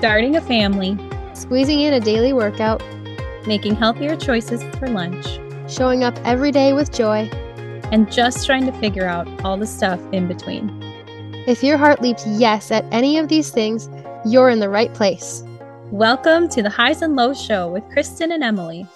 [0.00, 0.96] starting a family,
[1.34, 2.82] squeezing in a daily workout,
[3.46, 5.38] making healthier choices for lunch,
[5.70, 7.28] showing up every day with joy,
[7.92, 10.70] and just trying to figure out all the stuff in between.
[11.46, 13.90] If your heart leaps yes at any of these things,
[14.24, 15.44] you're in the right place.
[15.90, 18.86] Welcome to the Highs and Lows Show with Kristin and Emily.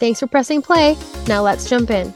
[0.00, 0.96] Thanks for pressing play.
[1.28, 2.12] Now let's jump in.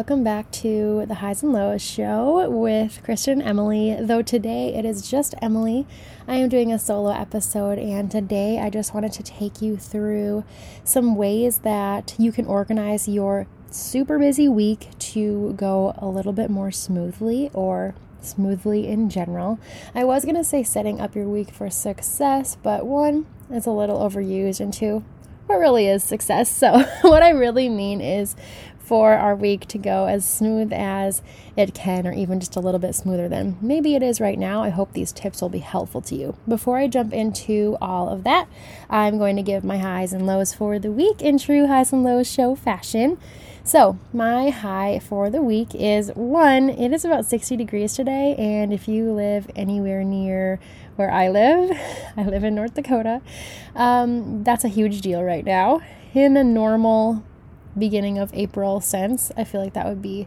[0.00, 3.94] Welcome back to the Highs and Lows show with Christian Emily.
[4.00, 5.86] Though today it is just Emily,
[6.26, 10.42] I am doing a solo episode, and today I just wanted to take you through
[10.84, 16.48] some ways that you can organize your super busy week to go a little bit
[16.48, 19.58] more smoothly or smoothly in general.
[19.94, 23.70] I was going to say setting up your week for success, but one, it's a
[23.70, 25.04] little overused, and two,
[25.50, 26.48] what really is success?
[26.60, 28.36] So, what I really mean is
[28.90, 31.22] for our week to go as smooth as
[31.56, 34.64] it can, or even just a little bit smoother than maybe it is right now.
[34.64, 36.36] I hope these tips will be helpful to you.
[36.48, 38.48] Before I jump into all of that,
[38.88, 42.02] I'm going to give my highs and lows for the week in true highs and
[42.02, 43.16] lows show fashion.
[43.62, 48.72] So, my high for the week is one, it is about 60 degrees today, and
[48.72, 50.58] if you live anywhere near
[50.96, 51.78] where I live,
[52.16, 53.22] I live in North Dakota,
[53.76, 55.80] um, that's a huge deal right now.
[56.12, 57.22] In a normal
[57.78, 59.30] beginning of April since.
[59.36, 60.26] I feel like that would be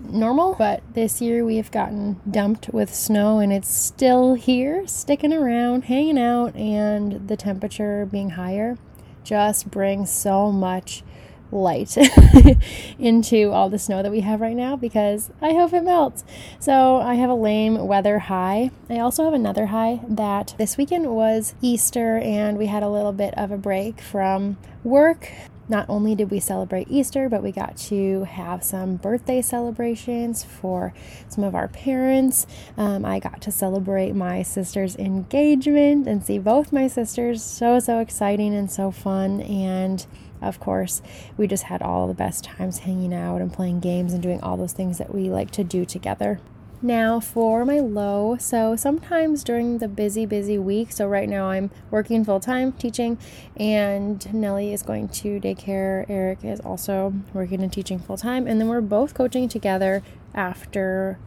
[0.00, 5.32] normal, but this year we have gotten dumped with snow and it's still here, sticking
[5.32, 8.76] around, hanging out, and the temperature being higher
[9.24, 11.02] just brings so much
[11.50, 11.96] light
[12.98, 16.24] into all the snow that we have right now because I hope it melts.
[16.58, 18.70] So I have a lame weather high.
[18.90, 23.12] I also have another high that this weekend was Easter and we had a little
[23.12, 25.30] bit of a break from work
[25.68, 30.94] not only did we celebrate Easter, but we got to have some birthday celebrations for
[31.28, 32.46] some of our parents.
[32.76, 37.42] Um, I got to celebrate my sister's engagement and see both my sisters.
[37.42, 39.40] So, so exciting and so fun.
[39.42, 40.06] And
[40.40, 41.02] of course,
[41.36, 44.56] we just had all the best times hanging out and playing games and doing all
[44.56, 46.40] those things that we like to do together.
[46.80, 51.72] Now, for my low, so sometimes during the busy, busy week, so right now I'm
[51.90, 53.18] working full time teaching,
[53.56, 56.08] and Nellie is going to daycare.
[56.08, 60.04] Eric is also working and teaching full time, and then we're both coaching together
[60.36, 61.18] after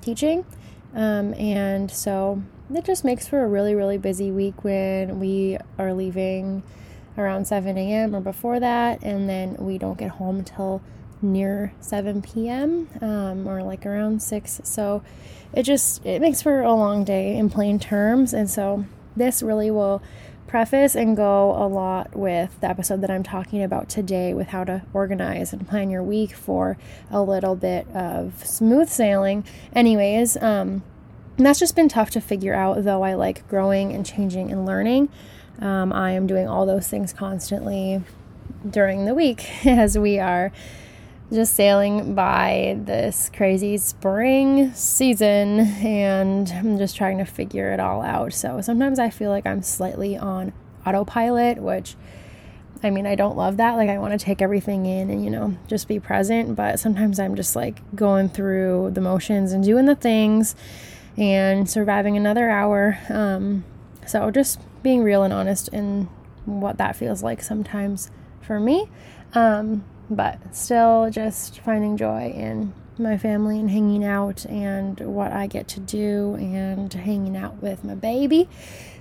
[0.00, 0.46] teaching.
[0.94, 5.92] Um, and so it just makes for a really, really busy week when we are
[5.92, 6.62] leaving
[7.18, 8.14] around 7 a.m.
[8.14, 10.82] or before that, and then we don't get home until
[11.24, 12.88] near 7 p.m.
[13.00, 14.60] Um, or like around 6.
[14.64, 15.02] So
[15.52, 18.32] it just it makes for a long day in plain terms.
[18.32, 18.84] And so
[19.16, 20.02] this really will
[20.46, 24.62] preface and go a lot with the episode that I'm talking about today with how
[24.64, 26.76] to organize and plan your week for
[27.10, 29.44] a little bit of smooth sailing.
[29.74, 30.84] Anyways, um,
[31.36, 35.08] that's just been tough to figure out, though I like growing and changing and learning.
[35.60, 38.02] Um, I am doing all those things constantly
[38.68, 40.52] during the week as we are
[41.34, 48.02] just sailing by this crazy spring season and I'm just trying to figure it all
[48.02, 48.32] out.
[48.32, 50.52] So sometimes I feel like I'm slightly on
[50.86, 51.96] autopilot, which
[52.84, 53.76] I mean, I don't love that.
[53.76, 56.54] Like, I want to take everything in and, you know, just be present.
[56.54, 60.54] But sometimes I'm just like going through the motions and doing the things
[61.16, 62.98] and surviving another hour.
[63.08, 63.64] Um,
[64.06, 66.08] so just being real and honest in
[66.44, 68.10] what that feels like sometimes
[68.42, 68.86] for me.
[69.34, 75.46] Um, but still just finding joy in my family and hanging out and what I
[75.46, 78.48] get to do and hanging out with my baby.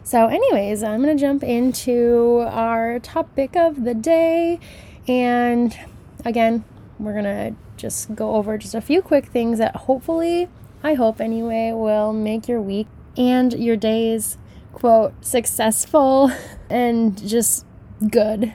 [0.03, 4.59] So, anyways, I'm going to jump into our topic of the day.
[5.07, 5.77] And
[6.25, 6.63] again,
[6.99, 10.49] we're going to just go over just a few quick things that hopefully,
[10.83, 12.87] I hope anyway, will make your week
[13.17, 14.37] and your days,
[14.73, 16.31] quote, successful
[16.69, 17.65] and just
[18.09, 18.53] good.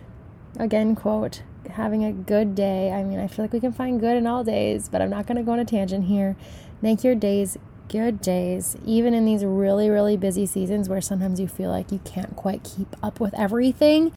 [0.59, 1.43] Again, quote,
[1.79, 2.93] having a good day.
[2.93, 5.27] I mean, I feel like we can find good in all days, but I'm not
[5.27, 6.37] going to go on a tangent here.
[6.83, 7.57] Make your days
[7.89, 12.01] good days, even in these really, really busy seasons where sometimes you feel like you
[12.01, 14.13] can't quite keep up with everything.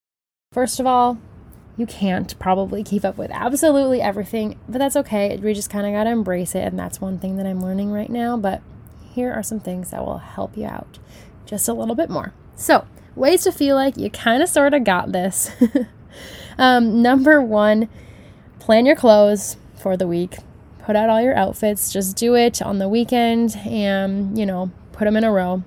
[0.51, 1.19] First of all,
[1.77, 5.37] you can't probably keep up with absolutely everything, but that's okay.
[5.37, 7.91] We just kind of got to embrace it, and that's one thing that I'm learning
[7.91, 8.35] right now.
[8.37, 8.61] But
[9.13, 10.99] here are some things that will help you out
[11.45, 12.33] just a little bit more.
[12.55, 12.85] So,
[13.15, 15.51] ways to feel like you kind of sort of got this.
[16.57, 17.89] Um, number one,
[18.59, 20.37] plan your clothes for the week.
[20.79, 21.91] Put out all your outfits.
[21.91, 25.63] Just do it on the weekend and, you know, put them in a row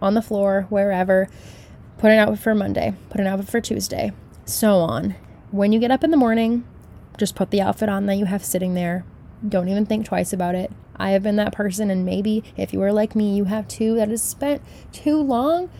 [0.00, 1.28] on the floor, wherever.
[1.98, 4.12] Put an outfit for Monday, put an outfit for Tuesday,
[4.44, 5.14] so on.
[5.52, 6.64] When you get up in the morning,
[7.16, 9.04] just put the outfit on that you have sitting there
[9.46, 10.70] don't even think twice about it.
[10.96, 13.94] I have been that person, and maybe if you are like me, you have too,
[13.96, 14.62] that has spent
[14.92, 15.70] too long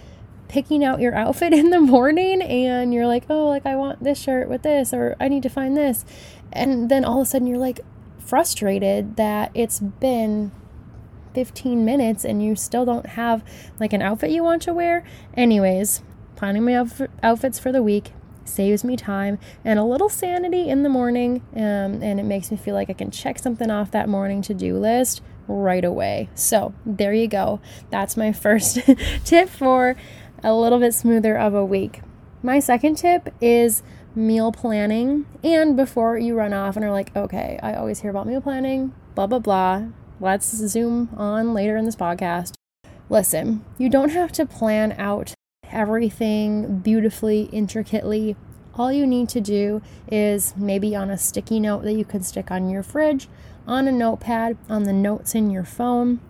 [0.52, 4.20] picking out your outfit in the morning and you're like, oh, like I want this
[4.20, 6.04] shirt with this, or I need to find this.
[6.52, 7.80] And then all of a sudden you're like
[8.18, 10.52] frustrated that it's been
[11.34, 13.42] 15 minutes and you still don't have
[13.80, 15.02] like an outfit you want to wear.
[15.34, 16.02] Anyways,
[16.36, 16.86] planning my
[17.22, 18.12] outfits for the week
[18.44, 21.42] saves me time and a little sanity in the morning.
[21.54, 24.54] Um, and it makes me feel like I can check something off that morning to
[24.54, 26.28] do list right away.
[26.34, 27.60] So, there you go.
[27.90, 28.78] That's my first
[29.24, 29.96] tip for
[30.42, 32.00] a little bit smoother of a week.
[32.42, 33.82] My second tip is
[34.14, 35.26] meal planning.
[35.42, 38.92] And before you run off and are like, okay, I always hear about meal planning,
[39.14, 39.84] blah, blah, blah,
[40.20, 42.52] let's zoom on later in this podcast.
[43.08, 45.34] Listen, you don't have to plan out
[45.70, 48.36] everything beautifully, intricately.
[48.74, 52.50] All you need to do is maybe on a sticky note that you can stick
[52.50, 53.28] on your fridge,
[53.66, 56.20] on a notepad, on the notes in your phone,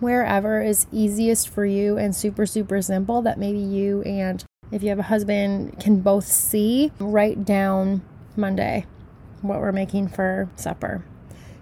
[0.00, 4.88] wherever is easiest for you and super, super simple that maybe you and if you
[4.88, 8.02] have a husband can both see, write down
[8.36, 8.86] Monday
[9.42, 11.04] what we're making for supper.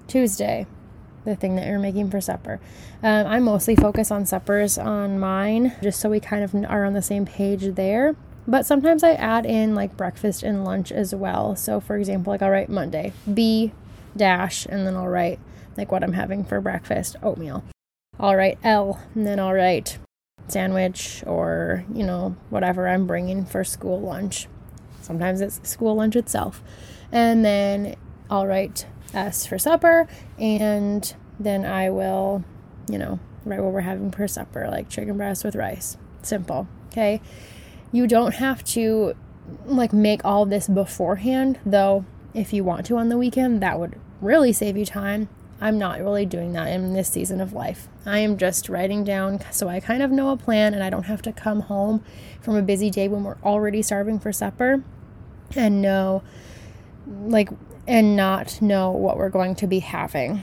[0.06, 0.67] Tuesday,
[1.25, 2.61] the thing that you're making for supper.
[3.02, 6.94] Um, I mostly focus on suppers on mine just so we kind of are on
[6.94, 8.14] the same page there.
[8.46, 11.55] But sometimes I add in like breakfast and lunch as well.
[11.55, 13.73] So, for example, like I'll write Monday, B
[14.17, 15.38] dash, and then I'll write
[15.76, 17.62] like what I'm having for breakfast, oatmeal.
[18.18, 19.98] I'll L, and then I'll write
[20.48, 24.48] sandwich or, you know, whatever I'm bringing for school lunch.
[25.00, 26.62] Sometimes it's school lunch itself.
[27.10, 27.96] And then
[28.30, 32.44] I'll write S for supper, and then I will,
[32.88, 35.96] you know, write what we're having for supper, like chicken breast with rice.
[36.22, 36.68] Simple.
[36.88, 37.20] Okay.
[37.90, 39.14] You don't have to
[39.66, 43.98] like make all this beforehand, though, if you want to on the weekend, that would
[44.20, 45.28] really save you time.
[45.62, 47.86] I'm not really doing that in this season of life.
[48.04, 51.04] I am just writing down so I kind of know a plan and I don't
[51.04, 52.02] have to come home
[52.40, 54.82] from a busy day when we're already starving for supper
[55.54, 56.24] and know,
[57.06, 57.48] like,
[57.86, 60.42] and not know what we're going to be having.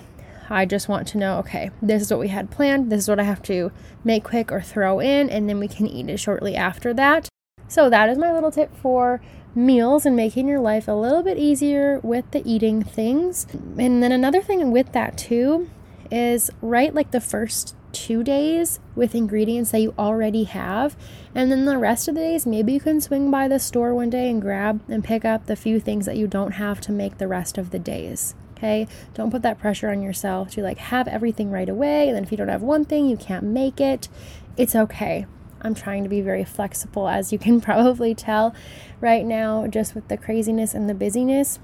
[0.49, 3.19] I just want to know okay, this is what we had planned, this is what
[3.19, 3.73] I have to
[4.05, 7.27] make quick or throw in, and then we can eat it shortly after that.
[7.67, 9.21] So, that is my little tip for
[9.55, 13.47] meals and making your life a little bit easier with the eating things.
[13.77, 15.69] And then another thing with that too
[16.11, 20.95] is write like the first two days with ingredients that you already have.
[21.33, 24.09] And then the rest of the days, maybe you can swing by the store one
[24.09, 27.17] day and grab and pick up the few things that you don't have to make
[27.17, 28.35] the rest of the days.
[28.57, 32.09] Okay, don't put that pressure on yourself to like have everything right away.
[32.09, 34.09] And then if you don't have one thing, you can't make it.
[34.57, 35.25] It's okay.
[35.61, 38.53] I'm trying to be very flexible, as you can probably tell
[39.01, 41.59] right now, just with the craziness and the busyness.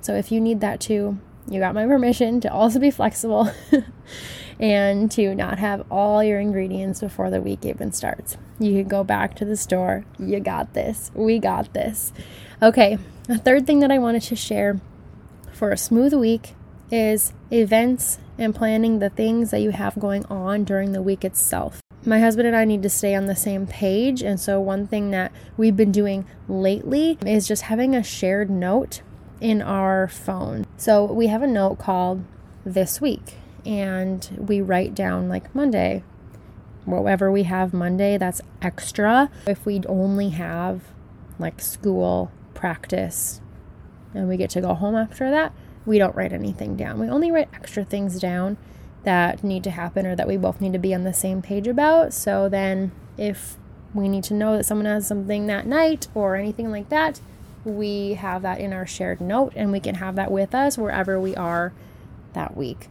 [0.00, 1.18] So if you need that too,
[1.48, 3.50] you got my permission to also be flexible
[4.60, 8.36] and to not have all your ingredients before the week even starts.
[8.58, 10.04] You can go back to the store.
[10.18, 11.10] You got this.
[11.14, 12.12] We got this.
[12.62, 12.98] Okay,
[13.28, 14.80] a third thing that I wanted to share
[15.52, 16.54] for a smooth week
[16.90, 21.82] is events and planning the things that you have going on during the week itself
[22.04, 24.22] my husband and I need to stay on the same page.
[24.22, 29.02] And so, one thing that we've been doing lately is just having a shared note
[29.40, 30.66] in our phone.
[30.76, 32.24] So, we have a note called
[32.64, 33.34] This Week,
[33.64, 36.02] and we write down like Monday,
[36.84, 39.30] whatever we have Monday that's extra.
[39.46, 40.82] If we only have
[41.38, 43.40] like school practice
[44.14, 45.52] and we get to go home after that,
[45.86, 46.98] we don't write anything down.
[46.98, 48.56] We only write extra things down
[49.08, 51.66] that need to happen or that we both need to be on the same page
[51.66, 52.12] about.
[52.12, 53.56] So then, if
[53.94, 57.18] we need to know that someone has something that night or anything like that,
[57.64, 61.18] we have that in our shared note and we can have that with us wherever
[61.18, 61.72] we are
[62.34, 62.88] that week.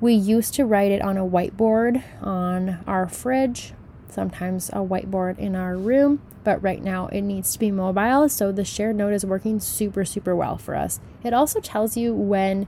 [0.00, 3.74] We used to write it on a whiteboard on our fridge,
[4.08, 8.26] sometimes a whiteboard in our room, but right now it needs to be mobile.
[8.30, 10.98] So the shared note is working super, super well for us.
[11.22, 12.66] It also tells you when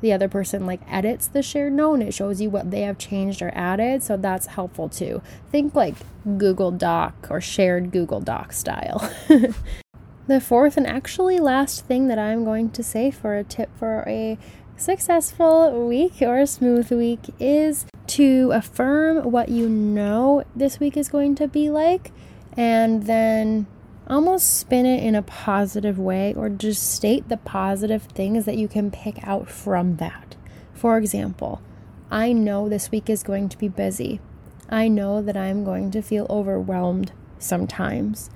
[0.00, 2.98] the other person like edits the shared note and it shows you what they have
[2.98, 4.02] changed or added.
[4.02, 5.22] So that's helpful too.
[5.50, 5.94] Think like
[6.38, 9.10] Google Doc or shared Google Doc style.
[10.26, 14.04] the fourth and actually last thing that I'm going to say for a tip for
[14.06, 14.38] a
[14.76, 21.08] successful week or a smooth week is to affirm what you know this week is
[21.08, 22.10] going to be like
[22.56, 23.66] and then
[24.10, 28.66] almost spin it in a positive way or just state the positive things that you
[28.66, 30.36] can pick out from that.
[30.74, 31.62] For example,
[32.10, 34.20] I know this week is going to be busy.
[34.68, 38.30] I know that I'm going to feel overwhelmed sometimes.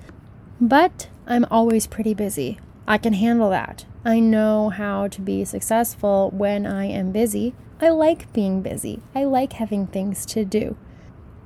[0.61, 2.59] But I'm always pretty busy.
[2.87, 3.85] I can handle that.
[4.05, 7.53] I know how to be successful when I am busy.
[7.81, 9.01] I like being busy.
[9.13, 10.77] I like having things to do.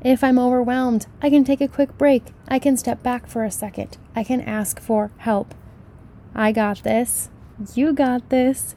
[0.01, 2.23] If I'm overwhelmed, I can take a quick break.
[2.47, 3.97] I can step back for a second.
[4.15, 5.53] I can ask for help.
[6.33, 7.29] I got this.
[7.73, 8.75] You got this.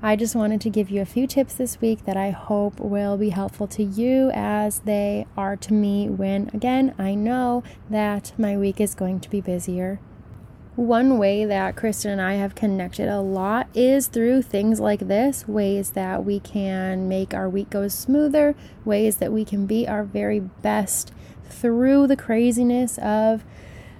[0.00, 3.16] I just wanted to give you a few tips this week that I hope will
[3.16, 8.56] be helpful to you as they are to me when, again, I know that my
[8.56, 9.98] week is going to be busier.
[10.80, 15.46] One way that Kristin and I have connected a lot is through things like this
[15.46, 20.04] ways that we can make our week go smoother, ways that we can be our
[20.04, 21.12] very best
[21.44, 23.44] through the craziness of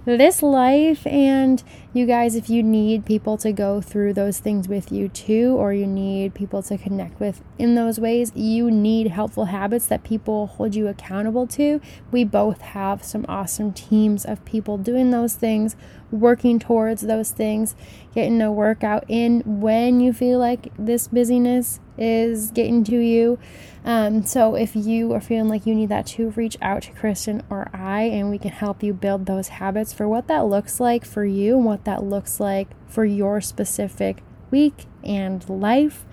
[0.06, 1.06] this life.
[1.06, 5.56] And you guys, if you need people to go through those things with you too,
[5.58, 10.02] or you need people to connect with in those ways, you need helpful habits that
[10.02, 11.82] people hold you accountable to.
[12.10, 15.76] We both have some awesome teams of people doing those things,
[16.10, 17.74] working towards those things,
[18.14, 23.38] getting a workout in when you feel like this busyness is getting to you.
[23.84, 27.42] Um, so if you are feeling like you need that to reach out to Kristin
[27.48, 31.04] or I, and we can help you build those habits for what that looks like
[31.04, 36.04] for you and what that looks like for your specific week and life.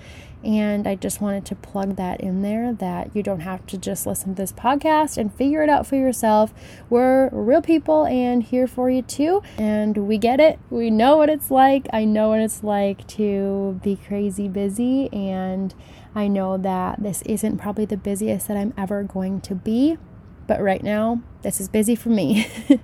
[0.43, 4.05] And I just wanted to plug that in there that you don't have to just
[4.05, 6.53] listen to this podcast and figure it out for yourself.
[6.89, 9.41] We're real people and here for you too.
[9.57, 10.59] And we get it.
[10.69, 11.87] We know what it's like.
[11.91, 15.11] I know what it's like to be crazy busy.
[15.11, 15.73] And
[16.15, 19.97] I know that this isn't probably the busiest that I'm ever going to be.
[20.45, 22.47] But right now, this is busy for me.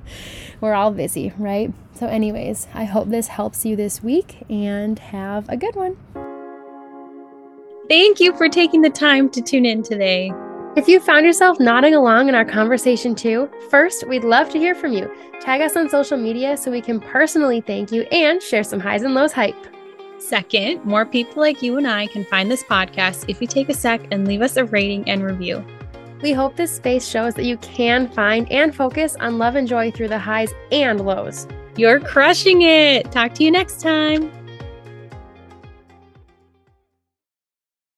[0.62, 1.74] We're all busy, right?
[1.94, 6.33] So, anyways, I hope this helps you this week and have a good one.
[7.90, 10.32] Thank you for taking the time to tune in today.
[10.78, 14.74] If you found yourself nodding along in our conversation too, first, we'd love to hear
[14.74, 15.14] from you.
[15.42, 19.04] Tag us on social media so we can personally thank you and share some highs
[19.04, 19.68] and lows hype.
[20.18, 23.74] Second, more people like you and I can find this podcast if you take a
[23.74, 25.64] sec and leave us a rating and review.
[26.22, 29.92] We hope this space shows that you can find and focus on love and joy
[29.92, 31.48] through the highs and lows.
[31.76, 33.12] You're crushing it.
[33.12, 34.32] Talk to you next time.